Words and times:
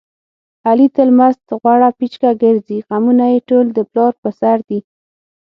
علي 0.67 0.87
تل 0.95 1.09
مست 1.19 1.45
غوړه 1.61 1.89
پیچکه 1.97 2.31
ګرځي. 2.43 2.77
غمونه 2.87 3.25
یې 3.33 3.39
ټول 3.49 3.65
د 3.73 3.79
پلار 3.91 4.13
په 4.21 4.29
سر 4.39 4.57
دي. 4.69 4.79